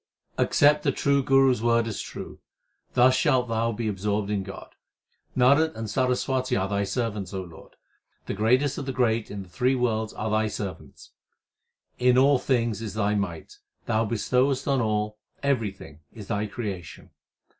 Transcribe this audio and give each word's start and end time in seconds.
Accept 0.39 0.81
the 0.81 0.91
true 0.91 1.21
Guru 1.21 1.51
s 1.51 1.61
word 1.61 1.85
as 1.85 2.01
true; 2.01 2.39
thus 2.95 3.15
shalt 3.15 3.47
thou 3.47 3.71
be 3.71 3.87
absorbed 3.87 4.31
in 4.31 4.41
God. 4.41 4.73
Narad 5.37 5.75
and 5.75 5.87
Saraswati 5.87 6.55
are 6.55 6.67
Thy 6.67 6.85
servants, 6.85 7.35
O 7.35 7.43
Lord. 7.43 7.75
The 8.25 8.33
greatest 8.33 8.79
of 8.79 8.87
the 8.87 8.93
great 8.93 9.29
in 9.29 9.43
the 9.43 9.47
three 9.49 9.75
worlds 9.75 10.11
are 10.13 10.31
Thy 10.31 10.47
servants. 10.47 11.11
In 11.99 12.17
all 12.17 12.39
things 12.39 12.81
is 12.81 12.95
Thy 12.95 13.13
might; 13.13 13.59
Thou 13.85 14.05
bestowest 14.05 14.67
on 14.67 14.81
all; 14.81 15.19
everything 15.43 15.99
is 16.11 16.29
Thy 16.29 16.47
creation. 16.47 17.11